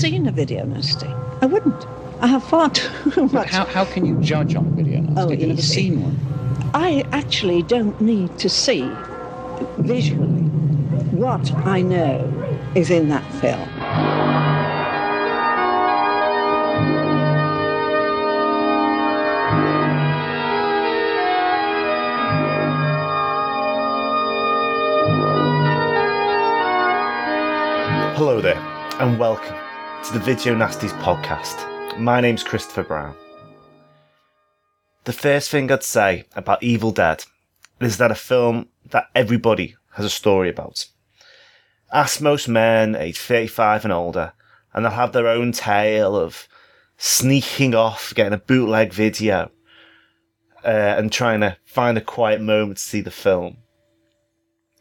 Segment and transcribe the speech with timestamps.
[0.00, 1.06] seen a video nasty.
[1.42, 1.86] I wouldn't.
[2.22, 3.50] I have far too much.
[3.50, 5.20] How, how can you judge on video nasty?
[5.20, 6.18] Oh, You've never seen one.
[6.72, 8.90] I actually don't need to see
[9.78, 10.40] visually
[11.12, 12.26] what I know
[12.74, 13.68] is in that film.
[28.16, 28.56] Hello there,
[28.98, 29.56] and welcome
[30.04, 31.98] to the Video Nasties podcast.
[31.98, 33.14] My name's Christopher Brown.
[35.04, 37.22] The first thing I'd say about Evil Dead
[37.80, 40.86] is that a film that everybody has a story about.
[41.92, 44.32] Ask most men aged 35 and older,
[44.72, 46.48] and they'll have their own tale of
[46.96, 49.50] sneaking off, getting a bootleg video,
[50.64, 53.58] uh, and trying to find a quiet moment to see the film.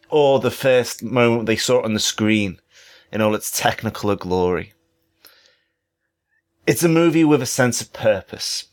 [0.09, 2.58] Or the first moment they saw it on the screen
[3.11, 4.73] in all its technicolor glory.
[6.70, 8.66] It's a movie with a sense of purpose.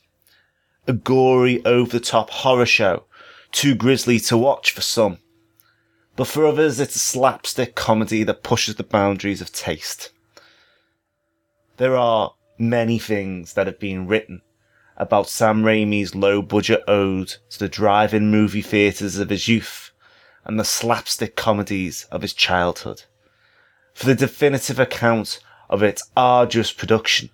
[0.86, 3.05] A gory, over the top horror show,
[3.53, 5.16] too grisly to watch for some.
[6.14, 10.12] But for others, it's a slapstick comedy that pushes the boundaries of taste.
[11.78, 14.42] There are many things that have been written
[14.98, 19.91] about Sam Raimi's low budget ode to the drive in movie theatres of his youth
[20.44, 23.05] and the slapstick comedies of his childhood
[23.94, 27.31] for the definitive account of its arduous production.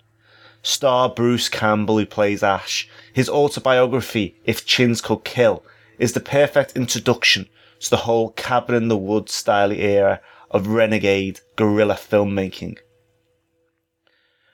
[0.63, 5.61] Star Bruce Campbell, who plays Ash, his autobiography, If Chins Could Kill,
[5.99, 7.49] is the perfect introduction
[7.81, 12.77] to the whole cabin in the woods style era of renegade guerrilla filmmaking.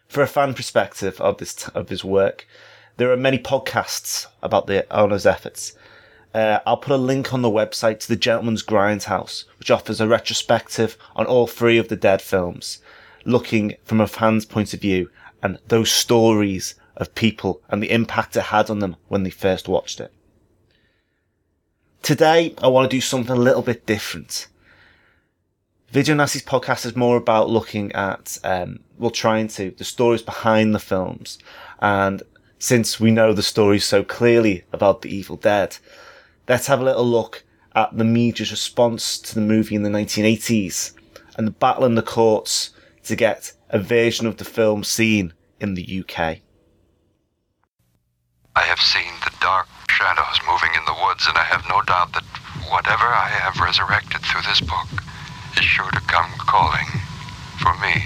[0.07, 2.47] For a fan perspective of this of his work,
[2.97, 5.73] there are many podcasts about the owner's efforts.
[6.33, 10.07] Uh, I'll put a link on the website to the Gentleman's Grindhouse, which offers a
[10.07, 12.79] retrospective on all three of the Dead films,
[13.25, 18.35] looking from a fan's point of view and those stories of people and the impact
[18.35, 20.13] it had on them when they first watched it.
[22.01, 24.47] Today, I want to do something a little bit different.
[25.91, 30.73] Video Nasty's podcast is more about looking at, um, well, trying to, the stories behind
[30.73, 31.39] the films.
[31.81, 32.21] And
[32.59, 35.77] since we know the stories so clearly about The Evil Dead,
[36.47, 37.43] let's have a little look
[37.75, 40.93] at the media's response to the movie in the 1980s
[41.37, 42.71] and the battle in the courts
[43.03, 46.39] to get a version of the film seen in the UK.
[48.55, 52.13] I have seen the dark shadows moving in the woods, and I have no doubt
[52.13, 52.23] that
[52.69, 54.87] whatever I have resurrected through this book
[55.57, 56.87] is sure to come calling
[57.59, 58.03] for me.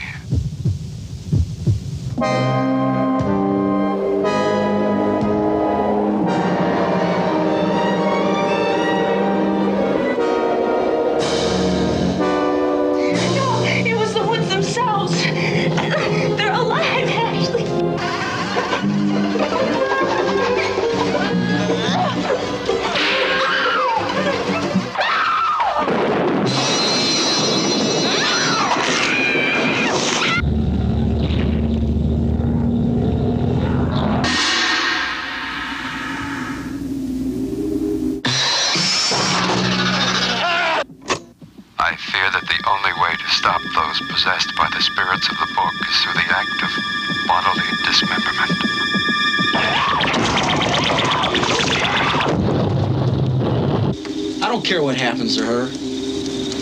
[54.63, 55.69] Don't care what happens to her.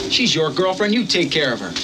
[0.09, 0.95] She's your girlfriend.
[0.95, 1.80] You take care of her.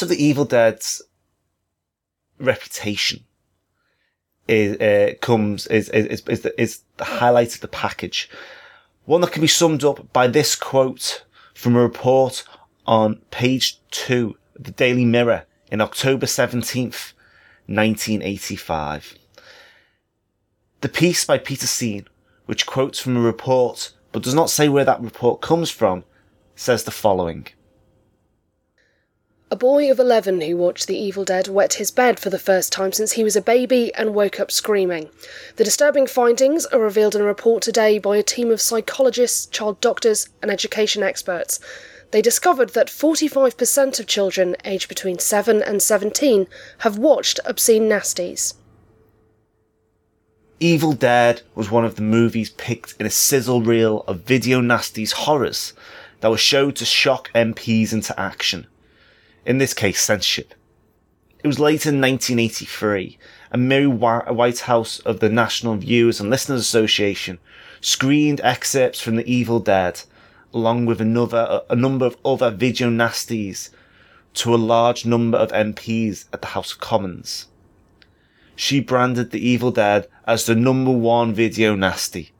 [0.00, 1.02] Part of the Evil Dead's
[2.38, 3.24] reputation
[4.48, 8.30] is uh, comes is is is the, is the highlight of the package.
[9.04, 12.44] One that can be summed up by this quote from a report
[12.86, 17.12] on page two of the Daily Mirror in October seventeenth,
[17.68, 19.18] nineteen eighty five.
[20.80, 22.08] The piece by Peter Seen,
[22.46, 26.04] which quotes from a report but does not say where that report comes from,
[26.56, 27.48] says the following.
[29.52, 32.72] A boy of 11 who watched The Evil Dead wet his bed for the first
[32.72, 35.10] time since he was a baby and woke up screaming.
[35.56, 39.80] The disturbing findings are revealed in a report today by a team of psychologists, child
[39.80, 41.58] doctors, and education experts.
[42.12, 46.46] They discovered that 45% of children aged between 7 and 17
[46.78, 48.54] have watched obscene nasties.
[50.60, 55.10] Evil Dead was one of the movies picked in a sizzle reel of video nasties
[55.10, 55.72] horrors
[56.20, 58.68] that were showed to shock MPs into action.
[59.46, 60.54] In this case, censorship.
[61.42, 63.18] It was late in 1983,
[63.50, 67.38] and Mary Whitehouse of the National Viewers and Listeners Association
[67.80, 70.02] screened excerpts from The Evil Dead,
[70.52, 73.70] along with another a number of other video nasties,
[74.34, 77.46] to a large number of MPs at the House of Commons.
[78.54, 82.32] She branded The Evil Dead as the number one video nasty,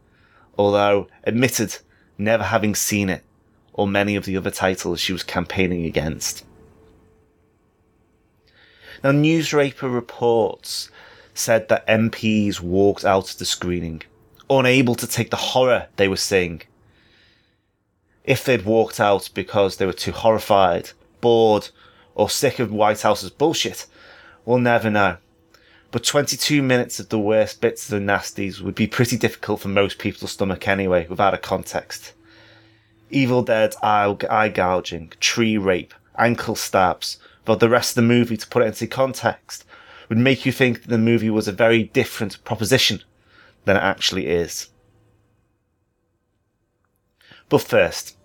[0.58, 1.78] although admitted
[2.18, 3.24] never having seen it
[3.72, 6.44] or many of the other titles she was campaigning against.
[9.02, 10.90] Now, Newspaper reports
[11.32, 14.02] said that MPs walked out of the screening,
[14.50, 16.62] unable to take the horror they were seeing.
[18.24, 21.70] If they'd walked out because they were too horrified, bored,
[22.14, 23.86] or sick of Whitehouse's bullshit,
[24.44, 25.16] we'll never know.
[25.90, 29.68] But 22 minutes of the worst bits of the nasties would be pretty difficult for
[29.68, 32.12] most people to stomach anyway, without a context.
[33.10, 37.18] Evil Dead eye, eye gouging, tree rape, ankle stabs,
[37.50, 39.64] but the rest of the movie, to put it into context,
[40.08, 43.02] would make you think the movie was a very different proposition
[43.64, 44.68] than it actually is.
[47.48, 48.16] But first,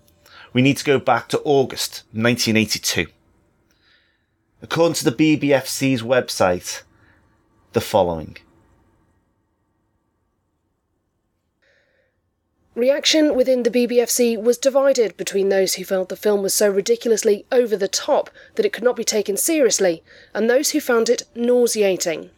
[0.53, 3.07] we need to go back to August 1982.
[4.61, 6.83] According to the BBFC's website,
[7.73, 8.37] the following.
[12.75, 17.45] Reaction within the BBFC was divided between those who felt the film was so ridiculously
[17.49, 21.23] over the top that it could not be taken seriously, and those who found it
[21.33, 22.31] nauseating.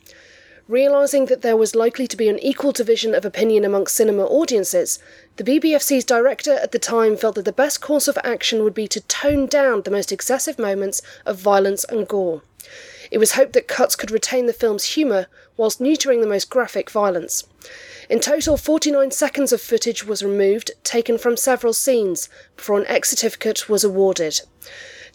[0.68, 5.00] Realising that there was likely to be an equal division of opinion amongst cinema audiences,
[5.38, 8.88] the BBFC's director at the time felt that the best course of action would be
[8.90, 12.44] to tone down the most excessive moments of violence and gore.
[13.10, 16.90] It was hoped that cuts could retain the film's humour whilst neutering the most graphic
[16.90, 17.44] violence.
[18.10, 23.10] In total, 49 seconds of footage was removed, taken from several scenes, before an X
[23.10, 24.42] certificate was awarded.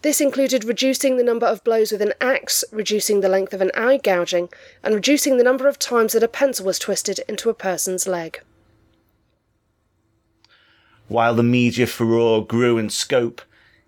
[0.03, 3.71] This included reducing the number of blows with an axe, reducing the length of an
[3.75, 4.49] eye gouging,
[4.83, 8.43] and reducing the number of times that a pencil was twisted into a person's leg.
[11.07, 13.43] While the media furore grew in scope,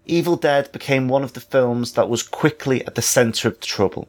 [0.06, 3.66] Evil Dead became one of the films that was quickly at the centre of the
[3.66, 4.08] trouble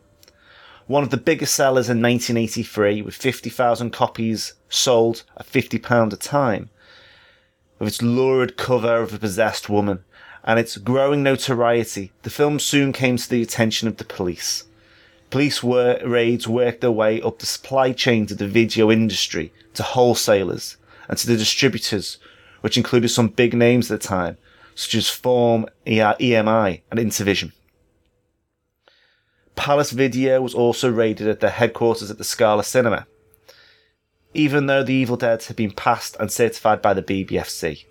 [0.88, 6.70] one of the biggest sellers in 1983 with 50,000 copies sold at £50 a time.
[7.80, 10.04] With its lurid cover of a possessed woman
[10.44, 14.66] and its growing notoriety, the film soon came to the attention of the police.
[15.32, 20.78] Police raids worked their way up the supply chain to the video industry, to wholesalers,
[21.10, 22.20] and to the distributors,
[22.62, 24.38] which included some big names at the time,
[24.76, 27.52] such as Thorn, EMI, and Intervision.
[29.56, 33.07] Palace Video was also raided at their headquarters at the Scala Cinema,
[34.34, 37.86] even though The Evil Dead had been passed and certified by the BBFC.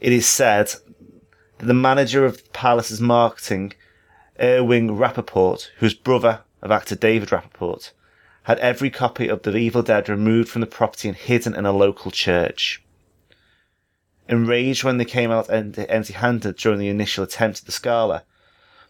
[0.00, 0.68] It is said
[1.58, 3.72] that the manager of Palace's marketing,
[4.40, 7.90] Erwin Rappaport, whose brother of actor David Rappaport,
[8.44, 11.72] had every copy of The Evil Dead removed from the property and hidden in a
[11.72, 12.82] local church.
[14.28, 18.24] Enraged when they came out empty handed during the initial attempt at the Scala,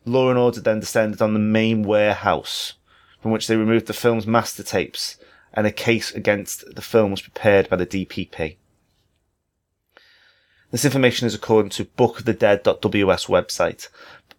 [0.04, 2.74] Law and Order then descended on the main warehouse,
[3.20, 5.16] from which they removed the film's master tapes,
[5.52, 8.56] and a case against the film was prepared by the DPP.
[10.70, 13.88] This information is according to bookofthedead.ws website.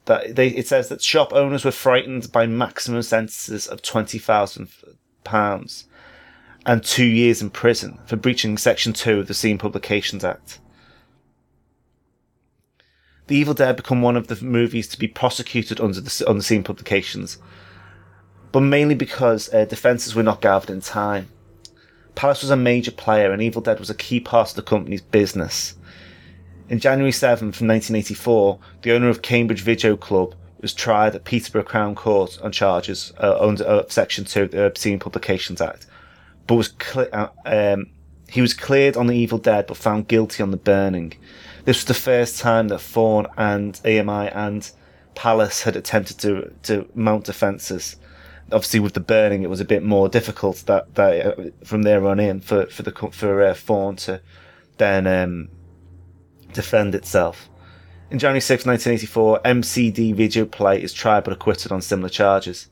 [0.06, 4.70] That they, it says that shop owners were frightened by maximum sentences of twenty thousand
[5.24, 5.86] pounds
[6.66, 10.60] and two years in prison for breaching Section Two of the Obscene Publications Act.
[13.30, 17.38] The Evil Dead become one of the movies to be prosecuted under the scene publications,
[18.52, 21.28] but mainly because uh, defences were not gathered in time.
[22.16, 25.04] Palace was a major player, and Evil Dead was a key part of the company's
[25.04, 25.76] business.
[26.70, 31.94] In January 7th, 1984, the owner of Cambridge Video Club was tried at Peterborough Crown
[31.94, 35.86] Court on charges uh, under uh, Section 2 of the Obscene Publications Act,
[36.48, 37.92] but was uh, um,
[38.28, 41.14] he was cleared on the Evil Dead but found guilty on the burning.
[41.66, 44.70] This was the first time that Thorn and EMI and
[45.16, 47.98] Palace had attempted to to mount defences.
[48.52, 52.06] Obviously, with the burning, it was a bit more difficult that that uh, from there
[52.08, 54.22] on in for for the for uh, Thorn to
[54.78, 55.50] then um,
[56.54, 57.50] defend itself.
[58.12, 62.68] In January 6, 1984, MCD Video Play is tried but acquitted on similar charges.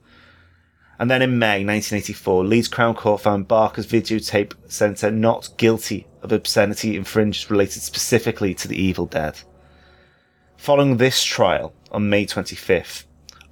[1.00, 6.32] And then in May 1984, Leeds Crown Court found Barker's videotape centre not guilty of
[6.32, 9.40] obscenity infringements related specifically to the Evil Dead.
[10.58, 13.06] Following this trial, on May 25th,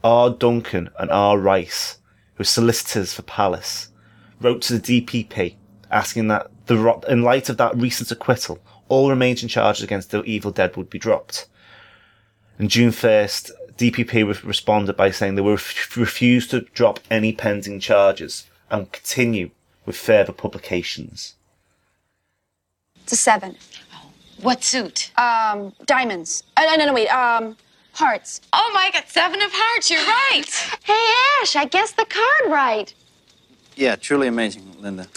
[0.04, 0.32] R.
[0.32, 1.38] Duncan and R.
[1.38, 2.00] Rice,
[2.34, 3.90] who were solicitors for Palace,
[4.42, 5.56] wrote to the DPP
[5.92, 8.60] asking that, the, in light of that recent acquittal,
[8.90, 11.48] all remaining charges against the Evil Dead would be dropped.
[12.60, 17.80] On June 1st, DPP responded by saying they will ref- refuse to drop any pending
[17.80, 19.52] charges and continue
[19.86, 21.36] with further publications.
[23.04, 23.58] It's a seven.
[24.42, 25.12] What suit?
[25.18, 26.44] Um, diamonds.
[26.58, 27.08] Uh, no, no, no, wait.
[27.10, 27.56] Um,
[27.94, 28.42] hearts.
[28.54, 30.46] Oh my god, seven of hearts, you're right.
[30.84, 32.94] Hey, Ash, I guessed the card right.
[33.76, 35.08] Yeah, truly amazing, Linda.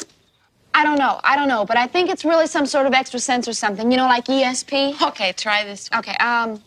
[0.75, 1.21] I don't know.
[1.25, 3.91] I don't know, but I think it's really some sort of extra sense or something.
[3.91, 5.01] You know, like ESP.
[5.09, 5.91] Okay, try this.
[5.95, 6.63] Okay, um,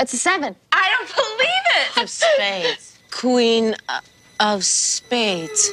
[0.00, 0.56] it's a seven.
[0.72, 2.02] I don't believe it.
[2.02, 2.98] Of spades.
[3.10, 4.00] Queen uh,
[4.40, 5.68] of spades.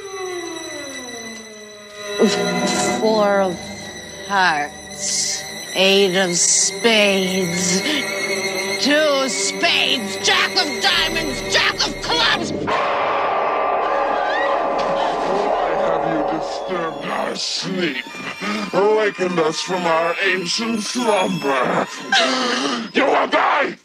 [2.99, 3.57] Four of
[4.27, 5.43] hearts.
[5.75, 7.81] Eight of spades.
[8.83, 10.17] Two spades.
[10.27, 11.41] Jack of diamonds.
[11.53, 12.51] Jack of clubs.
[12.51, 12.73] Why
[15.85, 18.03] have you disturbed our sleep?
[18.73, 21.87] Awakened us from our ancient slumber.
[22.93, 23.77] You will die!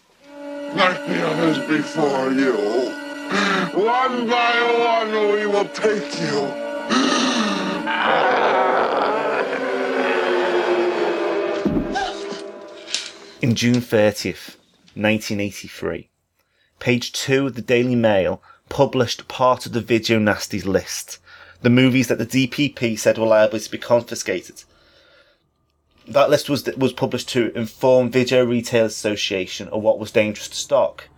[0.74, 2.54] Like the others before you.
[3.74, 6.46] One by one we will take you.
[13.42, 14.56] In June 30th,
[14.94, 16.08] 1983,
[16.78, 21.18] page 2 of the Daily Mail published part of the Video Nasties list,
[21.60, 24.64] the movies that the DPP said were liable to be confiscated.
[26.08, 30.56] That list was, was published to inform Video Retailers Association of what was dangerous to
[30.56, 31.08] stock.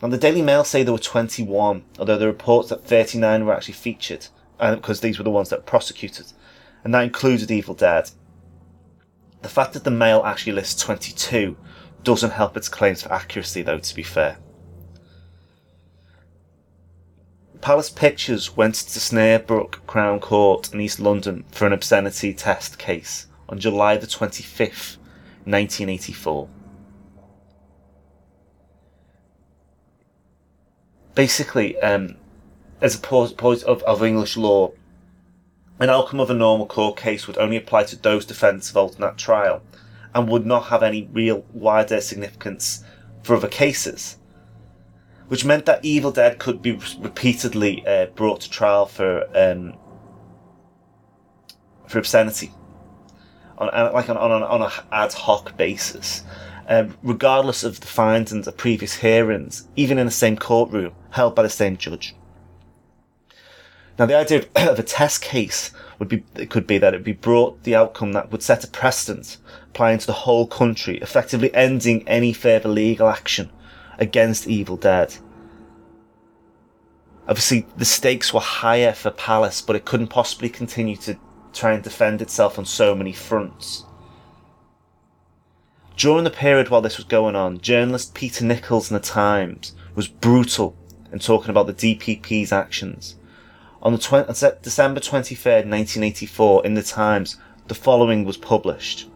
[0.00, 3.74] And the Daily Mail say there were 21, although are reports that 39 were actually
[3.74, 4.26] featured,
[4.58, 6.32] and because these were the ones that were prosecuted,
[6.82, 8.10] and that included Evil Dead.
[9.42, 11.56] The fact that the Mail actually lists 22
[12.02, 14.38] doesn't help its claims for accuracy, though, to be fair.
[17.60, 23.28] Palace Pictures went to Snaresbrook Crown Court in East London for an obscenity test case
[23.52, 24.96] on July the 25th,
[25.44, 26.48] 1984.
[31.14, 32.16] Basically, um,
[32.80, 34.72] as a point of, of English law,
[35.78, 39.18] an outcome of a normal court case would only apply to those defendants in that
[39.18, 39.62] trial
[40.14, 42.82] and would not have any real wider significance
[43.22, 44.16] for other cases.
[45.28, 49.74] Which meant that Evil Dead could be repeatedly uh, brought to trial for um,
[51.86, 52.50] for obscenity,
[53.70, 56.22] on like on, on, on an ad hoc basis,
[56.68, 61.42] um, regardless of the findings of previous hearings, even in the same courtroom held by
[61.42, 62.14] the same judge.
[63.98, 67.04] Now, the idea of a test case would be it could be that it would
[67.04, 69.38] be brought the outcome that would set a precedent,
[69.68, 73.50] applying to the whole country, effectively ending any further legal action
[73.98, 75.14] against Evil Dead.
[77.28, 81.16] Obviously, the stakes were higher for Palace, but it couldn't possibly continue to
[81.52, 83.84] try and defend itself on so many fronts.
[85.96, 90.08] During the period while this was going on, journalist Peter Nichols in the Times was
[90.08, 90.76] brutal
[91.12, 93.16] in talking about the DPP's actions.
[93.82, 94.32] On the 20,
[94.62, 99.08] December 23rd, 1984, in the Times, the following was published.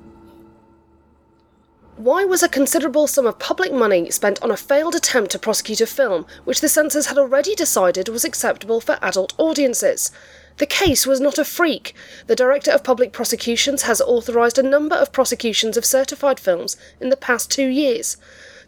[1.96, 5.80] Why was a considerable sum of public money spent on a failed attempt to prosecute
[5.80, 10.10] a film which the censors had already decided was acceptable for adult audiences?
[10.58, 11.94] The case was not a freak.
[12.28, 17.10] The Director of Public Prosecutions has authorised a number of prosecutions of certified films in
[17.10, 18.16] the past two years.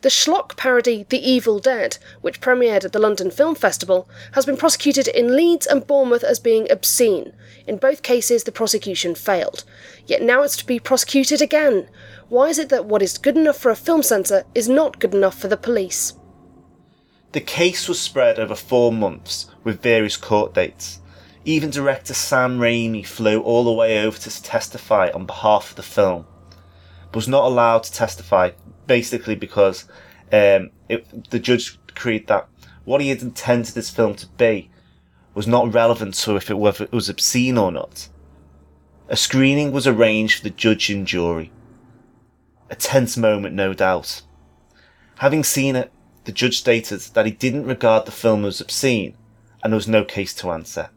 [0.02, 4.56] The schlock parody The Evil Dead, which premiered at the London Film Festival, has been
[4.58, 7.32] prosecuted in Leeds and Bournemouth as being obscene.
[7.66, 9.64] In both cases, the prosecution failed.
[10.06, 11.88] Yet now it's to be prosecuted again.
[12.28, 15.14] Why is it that what is good enough for a film censor is not good
[15.14, 16.12] enough for the police?
[17.32, 21.00] The case was spread over four months with various court dates.
[21.48, 25.82] Even director Sam Raimi flew all the way over to testify on behalf of the
[25.82, 26.26] film,
[27.06, 28.50] but was not allowed to testify
[28.86, 29.86] basically because
[30.30, 32.46] um, it, the judge agreed that
[32.84, 34.70] what he had intended this film to be
[35.32, 38.10] was not relevant to if it, whether it was obscene or not.
[39.08, 41.50] A screening was arranged for the judge and jury.
[42.68, 44.20] A tense moment, no doubt.
[45.20, 45.90] Having seen it,
[46.24, 49.16] the judge stated that he didn't regard the film as obscene
[49.64, 50.90] and there was no case to answer.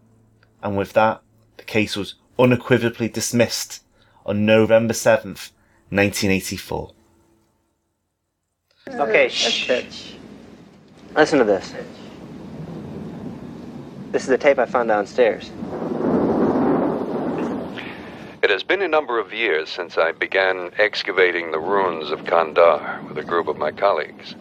[0.64, 1.22] And with that,
[1.58, 3.84] the case was unequivocally dismissed
[4.26, 5.52] on November 7th,
[5.90, 6.92] 1984.
[8.90, 10.16] Okay, shh.
[11.16, 11.74] Listen to this.
[14.12, 15.52] This is the tape I found downstairs.
[18.44, 23.08] It has been a number of years since I began excavating the ruins of Kandar
[23.08, 24.36] with a group of my colleagues.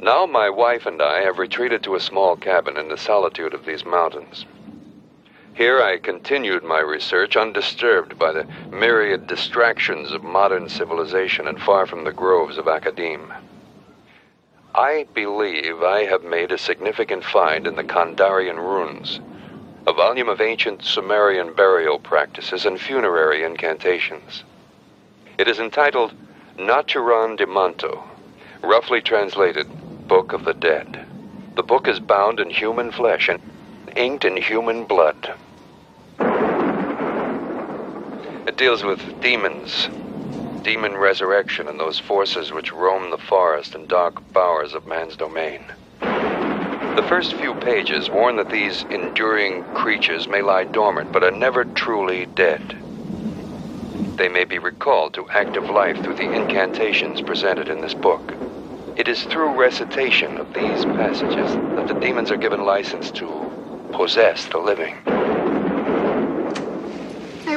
[0.00, 3.64] Now my wife and I have retreated to a small cabin in the solitude of
[3.64, 4.44] these mountains.
[5.56, 11.86] Here I continued my research undisturbed by the myriad distractions of modern civilization and far
[11.86, 13.32] from the groves of academe.
[14.74, 19.18] I believe I have made a significant find in the Kandarian runes,
[19.86, 24.44] a volume of ancient Sumerian burial practices and funerary incantations.
[25.38, 26.12] It is entitled
[26.58, 28.02] Naturom Demonto,
[28.62, 29.66] roughly translated
[30.06, 31.06] Book of the Dead.
[31.56, 33.38] The book is bound in human flesh and
[33.96, 35.32] inked in human blood.
[38.46, 39.88] It deals with demons,
[40.62, 45.60] demon resurrection, and those forces which roam the forest and dark bowers of man's domain.
[46.00, 51.64] The first few pages warn that these enduring creatures may lie dormant but are never
[51.64, 52.60] truly dead.
[54.16, 58.32] They may be recalled to active life through the incantations presented in this book.
[58.96, 63.26] It is through recitation of these passages that the demons are given license to
[63.92, 64.94] possess the living.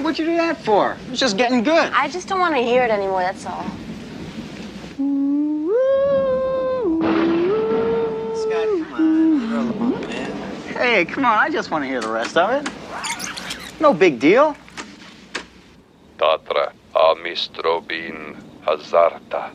[0.10, 0.94] Hey, what'd you do that for?
[0.94, 1.94] It was just getting good.
[1.94, 3.62] I just don't want to hear it anymore, that's all.
[10.74, 12.68] Hey, come on, I just want to hear the rest of it.
[13.80, 14.58] No big deal.
[16.18, 18.36] Tatra amistrobin
[18.66, 19.52] hazarta.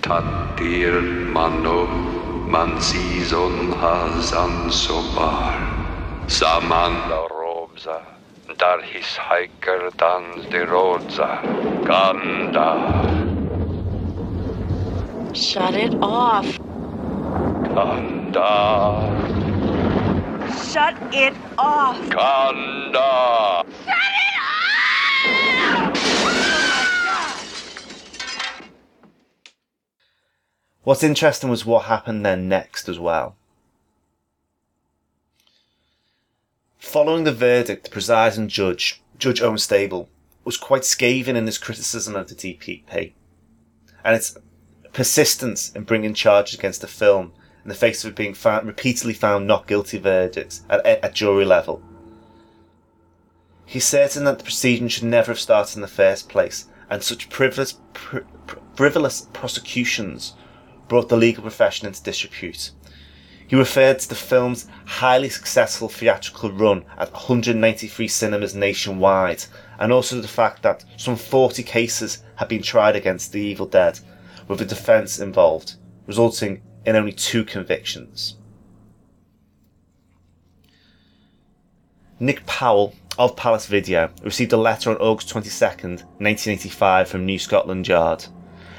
[0.00, 1.02] Tatir
[1.34, 1.84] mano
[2.48, 5.60] mansizon hazan sobar.
[6.28, 8.19] Samanda robza.
[8.60, 11.40] Dar his hiker dans de rodza.
[11.86, 12.68] Ganda.
[15.32, 16.58] Shut it off.
[17.74, 18.44] Kanda.
[20.70, 22.10] Shut it off.
[22.10, 23.64] Kanda.
[30.82, 33.36] What's interesting was what happened then next as well.
[36.80, 40.08] Following the verdict, the presiding judge, Judge Owen Stable,
[40.44, 43.12] was quite scathing in his criticism of the DPP
[44.02, 44.36] and its
[44.94, 49.12] persistence in bringing charges against the film in the face of it being found, repeatedly
[49.12, 51.82] found not guilty verdicts at, at jury level.
[53.66, 57.26] He's certain that the proceeding should never have started in the first place, and such
[57.26, 58.20] frivolous, pr-
[58.74, 60.32] frivolous prosecutions
[60.88, 62.72] brought the legal profession into disrepute.
[63.50, 69.42] He referred to the film's highly successful theatrical run at 193 cinemas nationwide,
[69.80, 73.98] and also the fact that some 40 cases had been tried against The Evil Dead,
[74.46, 75.74] with the defence involved,
[76.06, 78.36] resulting in only two convictions.
[82.20, 87.88] Nick Powell of Palace Video received a letter on August 22nd, 1985 from New Scotland
[87.88, 88.26] Yard,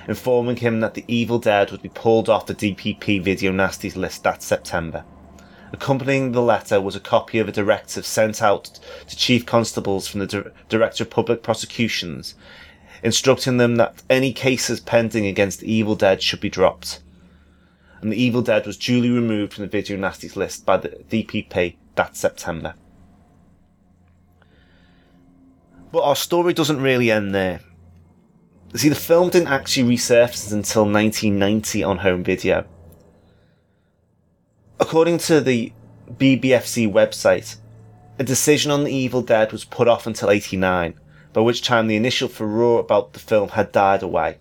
[0.07, 4.23] informing him that The Evil Dead would be pulled off the DPP Video Nasties list
[4.23, 5.03] that September.
[5.73, 10.19] Accompanying the letter was a copy of a directive sent out to chief constables from
[10.19, 12.35] the Di- Director of Public Prosecutions,
[13.03, 17.01] instructing them that any cases pending against The Evil Dead should be dropped.
[18.01, 21.75] And The Evil Dead was duly removed from the Video Nasties list by the DPP
[21.95, 22.73] that September.
[25.91, 27.61] But our story doesn't really end there.
[28.73, 32.65] See, the film didn't actually resurface until 1990 on home video.
[34.79, 35.73] According to the
[36.09, 37.57] BBFC website,
[38.17, 40.93] a decision on The Evil Dead was put off until 89,
[41.33, 44.37] by which time the initial furore about the film had died away.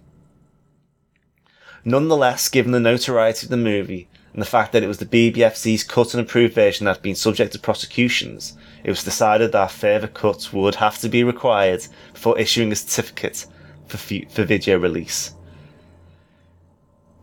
[1.84, 5.82] Nonetheless, given the notoriety of the movie and the fact that it was the BBFC's
[5.82, 10.06] cut and approved version that had been subject to prosecutions, it was decided that further
[10.06, 13.46] cuts would have to be required before issuing a certificate
[13.90, 15.34] for, for video release.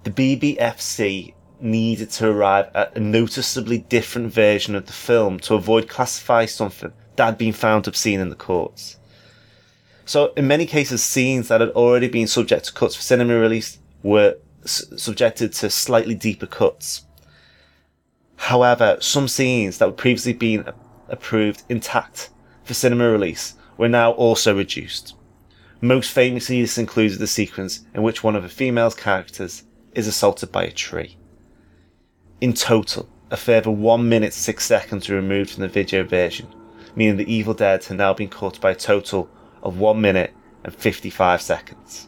[0.03, 5.89] The BBFC needed to arrive at a noticeably different version of the film to avoid
[5.89, 8.97] classifying something that had been found obscene in the courts.
[10.05, 13.79] So, in many cases, scenes that had already been subject to cuts for cinema release
[14.03, 17.05] were subjected to slightly deeper cuts.
[18.37, 20.63] However, some scenes that had previously been
[21.09, 22.29] approved intact
[22.63, 25.16] for cinema release were now also reduced.
[25.81, 29.63] Most famously, this included the sequence in which one of the female's characters
[29.93, 31.17] is assaulted by a tree.
[32.41, 36.47] In total, a further 1 minute 6 seconds were removed from the video version,
[36.95, 39.29] meaning the Evil Dead had now been cut by a total
[39.61, 42.07] of 1 minute and 55 seconds.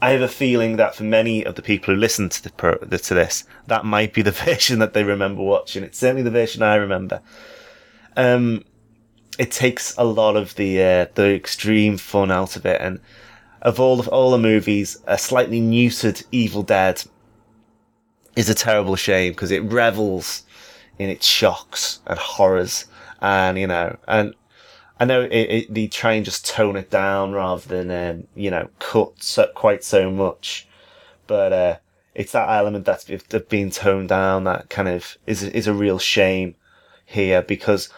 [0.00, 3.44] I have a feeling that for many of the people who listen to to this,
[3.66, 5.84] that might be the version that they remember watching.
[5.84, 7.20] It's certainly the version I remember.
[8.16, 8.64] Um,
[9.38, 13.00] it takes a lot of the uh, the extreme fun out of it, and
[13.62, 17.02] of all of all the movies, a slightly neutered Evil Dead
[18.36, 20.44] is a terrible shame because it revels
[20.98, 22.86] in its shocks and horrors,
[23.20, 24.34] and you know, and
[25.00, 28.50] I know it, it, they try and just tone it down rather than um, you
[28.50, 30.68] know cut so, quite so much,
[31.26, 31.76] but uh,
[32.14, 35.98] it's that element that's that's being toned down that kind of is is a real
[35.98, 36.54] shame
[37.06, 37.88] here because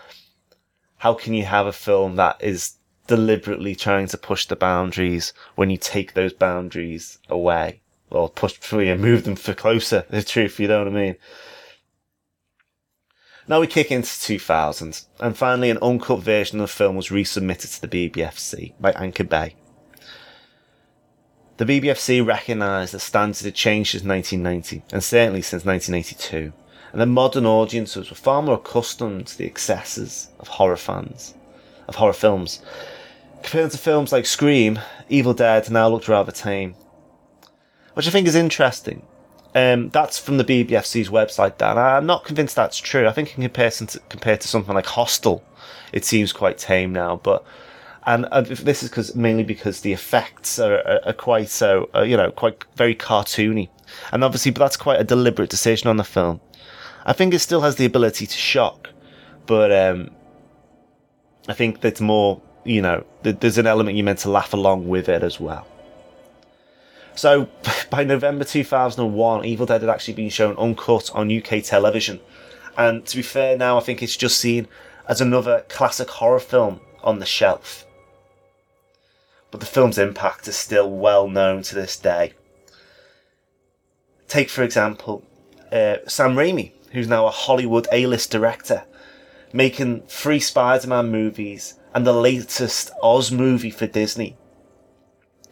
[1.04, 2.76] how can you have a film that is
[3.08, 7.82] deliberately trying to push the boundaries when you take those boundaries away?
[8.08, 11.16] Or push you move them for closer the truth you know what i mean?
[13.46, 17.74] Now we kick into 2000 and finally an uncut version of the film was resubmitted
[17.74, 19.56] to the bbfc by anchor bay.
[21.58, 26.54] The bbfc recognised that standards had changed since 1990 and certainly since 1982
[26.94, 31.34] and the modern audiences were far more accustomed to the excesses of horror fans,
[31.88, 32.62] of horror films.
[33.42, 34.78] Compared to films like Scream,
[35.08, 36.76] Evil Dead now looked rather tame,
[37.94, 39.04] which I think is interesting.
[39.56, 41.78] Um, that's from the BBFC's website, Dan.
[41.78, 43.08] I'm not convinced that's true.
[43.08, 45.42] I think in comparison to, compared to something like Hostel,
[45.92, 47.16] it seems quite tame now.
[47.16, 47.44] But
[48.06, 52.02] and uh, this is because mainly because the effects are, are, are quite so, uh,
[52.02, 53.68] you know, quite very cartoony,
[54.12, 56.40] and obviously, but that's quite a deliberate decision on the film.
[57.04, 58.88] I think it still has the ability to shock,
[59.46, 60.10] but um,
[61.48, 64.88] I think that's more, you know, th- there's an element you're meant to laugh along
[64.88, 65.66] with it as well.
[67.14, 67.48] So,
[67.90, 72.20] by November 2001, Evil Dead had actually been shown uncut on UK television.
[72.76, 74.66] And to be fair, now I think it's just seen
[75.06, 77.86] as another classic horror film on the shelf.
[79.50, 82.32] But the film's impact is still well known to this day.
[84.26, 85.22] Take, for example,
[85.70, 88.84] uh, Sam Raimi, who's now a Hollywood A-list director,
[89.52, 94.36] making three Spider-Man movies and the latest Oz movie for Disney.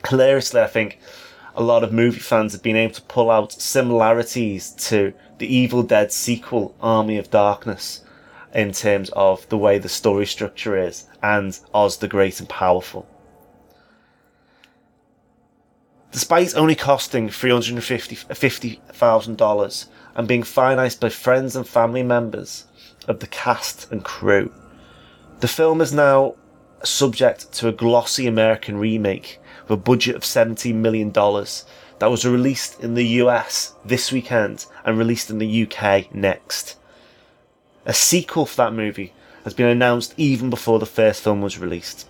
[0.08, 0.98] Hilariously, I think
[1.54, 5.82] a lot of movie fans have been able to pull out similarities to the Evil
[5.82, 8.04] Dead sequel, Army of Darkness,
[8.54, 13.06] in terms of the way the story structure is, and Oz the Great and Powerful.
[16.12, 19.70] Despite only costing $350,000 uh,
[20.14, 22.66] and being financed by friends and family members
[23.08, 24.52] of the cast and crew,
[25.40, 26.34] the film is now
[26.84, 32.78] subject to a glossy American remake with a budget of $17 million that was released
[32.80, 36.76] in the US this weekend and released in the UK next.
[37.86, 42.06] A sequel for that movie has been announced even before the first film was released.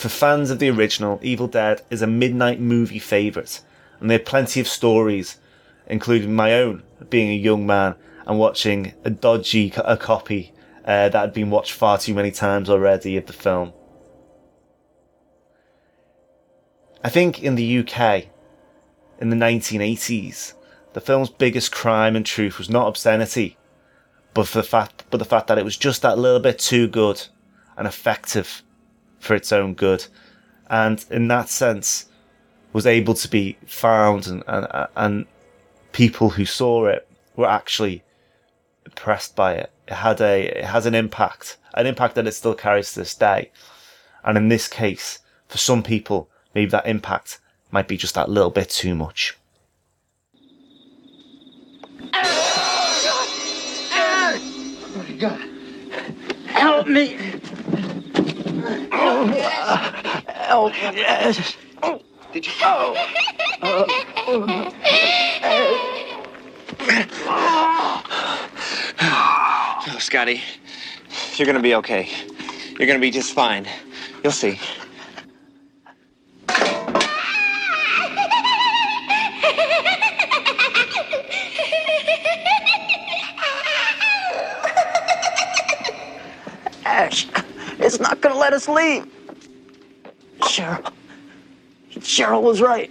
[0.00, 3.60] For fans of the original, Evil Dead is a midnight movie favourite,
[4.00, 5.36] and there are plenty of stories,
[5.86, 10.54] including my own, being a young man and watching a dodgy a copy
[10.86, 13.74] uh, that had been watched far too many times already of the film.
[17.04, 18.28] I think in the UK,
[19.20, 20.54] in the 1980s,
[20.94, 23.58] the film's biggest crime and truth was not obscenity,
[24.32, 27.26] but the fact, but the fact that it was just that little bit too good
[27.76, 28.62] and effective
[29.20, 30.06] for its own good,
[30.68, 32.06] and in that sense,
[32.72, 35.26] was able to be found and and, and
[35.92, 37.06] people who saw it
[37.36, 38.02] were actually
[38.84, 39.70] impressed by it.
[39.86, 43.14] It had a it has an impact, an impact that it still carries to this
[43.14, 43.50] day,
[44.24, 48.50] and in this case, for some people, maybe that impact might be just that little
[48.50, 49.36] bit too much.
[54.92, 55.40] Oh my God.
[55.42, 55.50] Oh,
[56.46, 57.16] Help me.
[58.92, 59.26] Oh,
[60.28, 60.72] help.
[60.94, 61.56] Yes.
[62.32, 62.52] Did you?
[62.62, 62.94] Oh.
[69.02, 70.42] Oh, Scotty,
[71.34, 72.08] you're gonna be okay.
[72.78, 73.66] You're gonna be just fine.
[74.22, 74.58] You'll see.
[86.84, 87.26] Ash,
[87.80, 89.06] it's not gonna let us leave.
[90.40, 90.92] Cheryl.
[91.92, 92.90] Cheryl was right.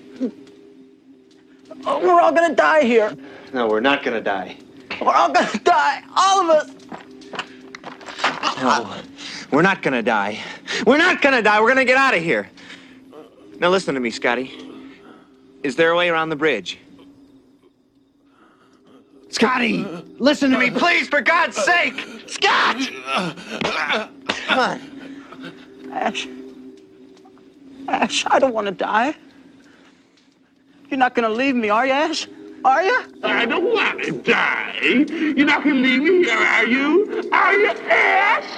[1.85, 3.15] Oh, we're all gonna die here.
[3.53, 4.57] No, we're not gonna die.
[5.01, 6.03] We're all gonna die.
[6.15, 6.71] All of us.
[8.61, 8.95] No,
[9.51, 10.39] we're not gonna die.
[10.85, 11.61] We're not gonna die.
[11.61, 12.49] We're gonna get out of here.
[13.59, 14.65] Now listen to me, Scotty.
[15.63, 16.79] Is there a way around the bridge?
[19.29, 19.85] Scotty,
[20.17, 21.93] listen to me, please, for God's sake!
[22.25, 22.89] Scott!
[24.49, 25.91] Come on.
[25.93, 26.27] Ash.
[27.87, 29.15] Ash, I don't want to die.
[30.89, 32.27] You're not gonna leave me, are you, Ash?
[32.65, 32.99] Are you?
[33.23, 34.79] I don't want to die.
[34.81, 37.29] You're not gonna leave me here, are you?
[37.31, 38.49] Are you, Ash?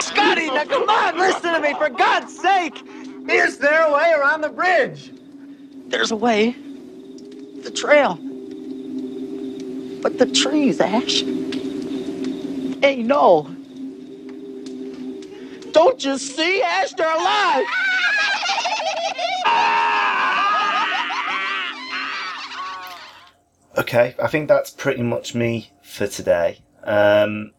[0.04, 2.82] Scotty, now come on, listen to me, for God's sake!
[3.30, 5.10] Is there a way around the bridge?
[5.86, 6.54] There's a way.
[7.62, 8.16] The trail.
[10.02, 11.22] But the trees, Ash.
[12.80, 13.42] Hey, no.
[15.72, 16.92] Don't you see, Ash?
[16.94, 17.66] Alive!
[23.78, 26.58] Okay, I think that's pretty much me for today.
[26.82, 27.52] Um,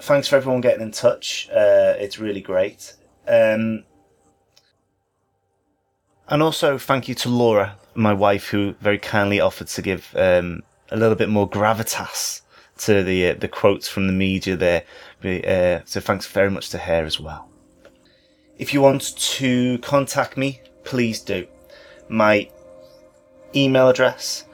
[0.00, 1.48] thanks for everyone getting in touch.
[1.50, 2.94] Uh, it's really great.
[3.26, 3.84] Um,
[6.28, 10.62] and also, thank you to Laura, my wife, who very kindly offered to give um,
[10.90, 12.42] a little bit more gravitas
[12.82, 14.84] to the uh, the quotes from the media there.
[15.24, 17.48] Uh, so thanks very much to her as well.
[18.58, 21.46] If you want to contact me, please do.
[22.08, 22.48] My
[23.54, 24.44] email address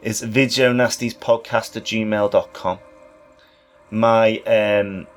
[0.00, 2.78] is videonastiespodcast at gmail.com.
[3.90, 5.08] My um,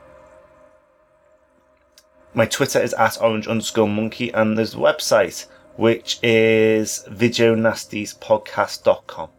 [2.34, 5.46] my Twitter is at orange underscore monkey, and there's a website
[5.78, 9.30] which is videonastiespodcast.com.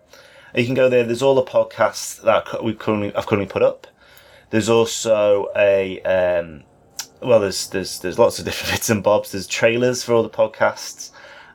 [0.57, 1.05] You can go there.
[1.05, 3.87] There's all the podcasts that we currently I've currently put up.
[4.49, 6.65] There's also a um,
[7.21, 9.33] well, there's there's there's lots of different bits and bobs.
[9.33, 11.11] There's trailers for all the podcasts,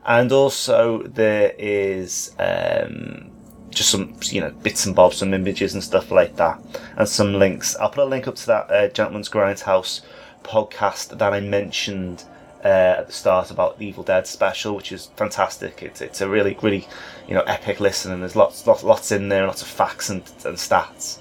[0.06, 3.32] and also there is um,
[3.70, 6.60] just some you know bits and bobs, some images and stuff like that,
[6.96, 7.74] and some links.
[7.76, 10.02] I'll put a link up to that uh, Gentleman's Grindhouse
[10.44, 12.24] podcast that I mentioned
[12.64, 15.82] uh, at the start about the Evil Dead special, which is fantastic.
[15.82, 16.86] It's it's a really really
[17.28, 20.22] you know epic listen, and there's lots lots lots in there, lots of facts and,
[20.44, 21.18] and stats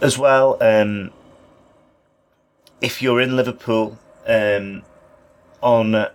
[0.00, 0.56] as well.
[0.60, 1.12] Um,
[2.80, 4.82] if you're in Liverpool um,
[5.60, 6.08] on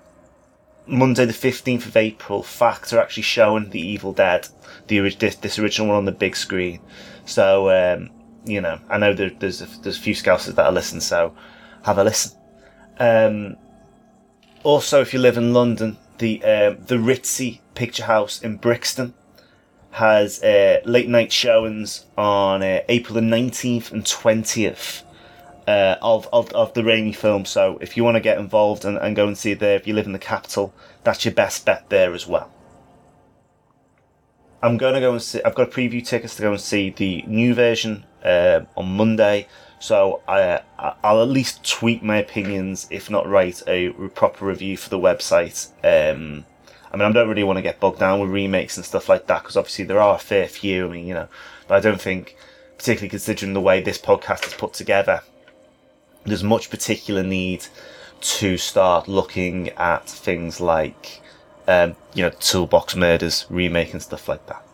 [0.85, 4.47] Monday the 15th of April, facts are actually showing The Evil Dead,
[4.87, 6.79] the this, this original one on the big screen.
[7.25, 8.09] So, um,
[8.45, 11.33] you know, I know there, there's a, there's a few scousers that are listening, so
[11.83, 12.37] have a listen.
[12.99, 13.57] Um,
[14.63, 19.13] also, if you live in London, the um, the Ritzy Picture House in Brixton
[19.91, 25.03] has uh, late night showings on uh, April the 19th and 20th
[25.67, 27.45] uh, of, of, of the Raimi film.
[27.45, 29.85] So if you want to get involved and, and go and see it there, if
[29.85, 30.73] you live in the capital,
[31.03, 32.51] that's your best bet there as well.
[34.63, 37.53] I'm to go and see, I've got preview tickets to go and see the new
[37.53, 39.47] version uh, on Monday.
[39.83, 44.89] So I, I'll at least tweak my opinions, if not write a proper review for
[44.89, 45.67] the website.
[45.83, 46.45] Um,
[46.89, 49.27] I mean, I don't really want to get bogged down with remakes and stuff like
[49.27, 50.87] that because obviously there are a fair few.
[50.87, 51.27] I mean, you know,
[51.67, 52.37] but I don't think,
[52.77, 55.21] particularly considering the way this podcast is put together,
[56.23, 57.65] there's much particular need
[58.21, 61.19] to start looking at things like,
[61.67, 64.65] um, you know, Toolbox Murders remake and stuff like that.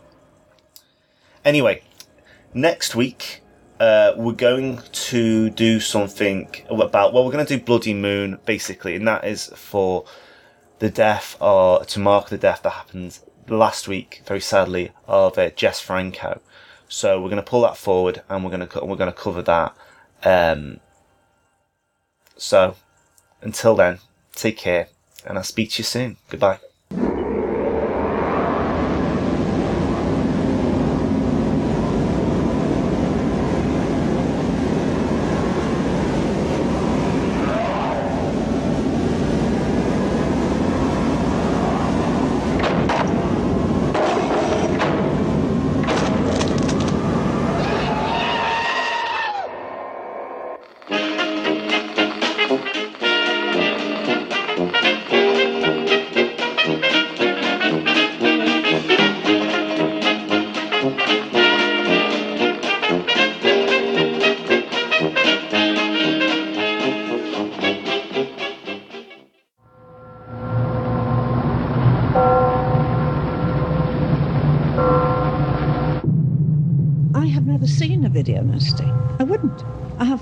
[1.44, 1.82] Anyway,
[2.54, 3.42] next week
[3.80, 8.94] uh, we're going to do something about well, we're going to do Bloody Moon basically,
[8.94, 10.04] and that is for
[10.80, 15.48] the death or to mark the death that happened last week, very sadly, of uh,
[15.50, 16.40] Jess Franco.
[16.88, 19.40] So we're going to pull that forward, and we're going to we're going to cover
[19.42, 19.74] that.
[20.22, 20.80] Um,
[22.36, 22.76] so
[23.40, 24.00] until then,
[24.34, 24.88] take care,
[25.24, 26.18] and I'll speak to you soon.
[26.28, 26.58] Goodbye.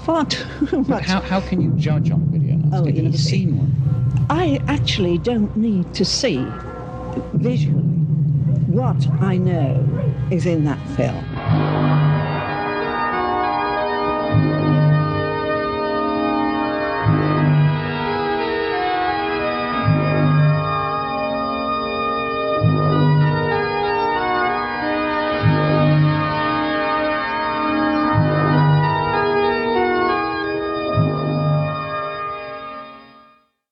[0.08, 1.04] Far too But much.
[1.04, 2.76] how, how can you judge on a video nasty?
[2.76, 4.26] Oh, You've never seen one.
[4.30, 6.44] I actually don't need to see
[7.34, 7.82] visually
[8.68, 9.86] what I know
[10.30, 11.24] is in that film.